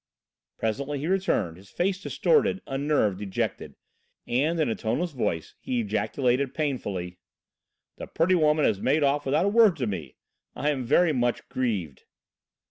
Presently 0.57 0.97
he 0.97 1.05
returned, 1.05 1.57
his 1.57 1.69
face 1.69 2.01
distorted, 2.01 2.63
unnerved, 2.65 3.19
dejected, 3.19 3.75
and 4.25 4.59
in 4.59 4.67
a 4.67 4.73
toneless 4.73 5.11
voice 5.11 5.53
he 5.59 5.79
ejaculated 5.81 6.55
painfully: 6.55 7.19
"The 7.97 8.07
pretty 8.07 8.33
little 8.33 8.47
woman 8.49 8.65
has 8.65 8.81
made 8.81 9.03
off 9.03 9.27
without 9.27 9.45
a 9.45 9.49
word 9.49 9.77
to 9.77 9.85
me. 9.85 10.15
I 10.55 10.71
am 10.71 10.85
very 10.85 11.13
much 11.13 11.47
grieved!" 11.49 12.05